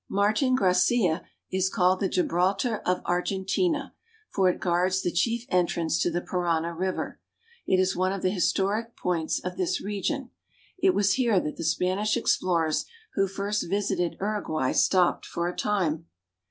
[0.09, 1.21] Martin Gracia
[1.51, 3.93] is called the Gibraltar o of Argentina,
[4.31, 7.19] for it guards the chief entrance to the Parana river.
[7.67, 10.31] It is one of the historic points of this region.
[10.79, 16.07] It was here that the Spanish explorers who first visited Uruguay stopped for a time.